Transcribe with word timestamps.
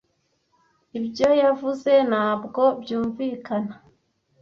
Ibyo 0.97 1.29
yavuze 1.43 1.91
ntabwo 2.09 2.61
byumvikana. 2.81 3.73